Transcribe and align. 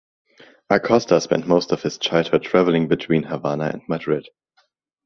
Acosta 0.71 1.21
spent 1.21 1.47
most 1.47 1.71
of 1.71 1.83
his 1.83 1.99
childhood 1.99 2.41
travelling 2.41 2.87
between 2.87 3.21
Havana 3.21 3.65
and 3.65 3.83
Madrid. 3.87 4.27